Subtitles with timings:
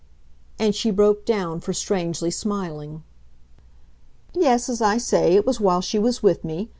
[0.57, 3.03] And she broke down for strangely smiling.
[4.33, 6.69] "Yes, as I say, it was while she was with me.